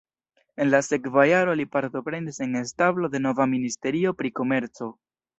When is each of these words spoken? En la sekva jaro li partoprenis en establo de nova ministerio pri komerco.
En 0.63 0.69
la 0.75 0.77
sekva 0.85 1.25
jaro 1.31 1.51
li 1.59 1.65
partoprenis 1.75 2.41
en 2.45 2.59
establo 2.61 3.09
de 3.17 3.21
nova 3.25 3.47
ministerio 3.51 4.15
pri 4.23 4.33
komerco. 4.41 4.89